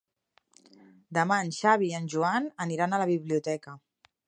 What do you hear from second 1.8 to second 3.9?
i en Joan aniran a la biblioteca.